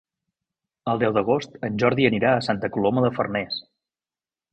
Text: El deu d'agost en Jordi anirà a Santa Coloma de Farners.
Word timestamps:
El 0.93 1.01
deu 1.03 1.11
d'agost 1.17 1.59
en 1.69 1.77
Jordi 1.83 2.07
anirà 2.09 2.31
a 2.37 2.39
Santa 2.47 2.71
Coloma 2.79 3.05
de 3.07 3.13
Farners. 3.19 3.61